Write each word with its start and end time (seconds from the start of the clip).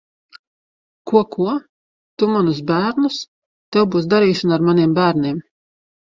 Ko, 1.09 1.19
ko? 1.33 1.49
Tu 2.21 2.29
manus 2.35 2.61
bērnus? 2.71 3.17
Tev 3.77 3.85
būs 3.97 4.07
darīšana 4.13 4.57
ar 4.57 4.65
maniem 4.71 4.97
bērniem! 5.01 5.39